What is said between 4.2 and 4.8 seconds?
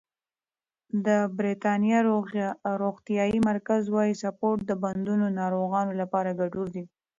سپورت د